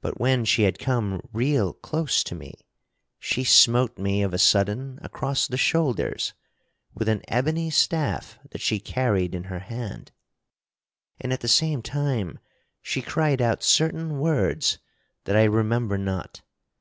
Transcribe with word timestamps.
But 0.00 0.20
when 0.20 0.44
she 0.44 0.62
had 0.62 0.78
come 0.78 1.20
real 1.32 1.72
close 1.72 2.22
to 2.22 2.36
me, 2.36 2.54
she 3.18 3.42
smote 3.42 3.98
me 3.98 4.22
of 4.22 4.32
a 4.32 4.38
sudden 4.38 5.00
across 5.02 5.48
the 5.48 5.56
shoulders 5.56 6.34
with 6.94 7.08
an 7.08 7.22
ebony 7.26 7.68
staff 7.70 8.38
that 8.52 8.60
she 8.60 8.78
carried 8.78 9.34
in 9.34 9.42
her 9.50 9.58
hand, 9.58 10.12
and 11.20 11.32
at 11.32 11.40
the 11.40 11.48
same 11.48 11.82
time 11.82 12.38
she 12.80 13.02
cried 13.02 13.42
out 13.42 13.64
certain 13.64 14.20
words 14.20 14.78
that 15.24 15.34
I 15.34 15.42
remember 15.42 15.98
not. 15.98 16.42